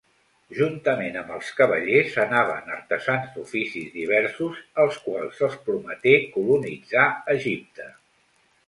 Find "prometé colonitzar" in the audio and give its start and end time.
5.71-7.09